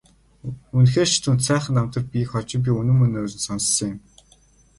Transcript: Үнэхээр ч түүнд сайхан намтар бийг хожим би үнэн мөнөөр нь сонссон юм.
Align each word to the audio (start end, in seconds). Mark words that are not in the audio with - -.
Үнэхээр 0.77 1.09
ч 1.11 1.15
түүнд 1.23 1.41
сайхан 1.47 1.73
намтар 1.75 2.03
бийг 2.11 2.27
хожим 2.31 2.61
би 2.63 2.71
үнэн 2.79 2.97
мөнөөр 2.99 3.31
нь 3.37 3.45
сонссон 3.45 3.89
юм. 3.93 3.97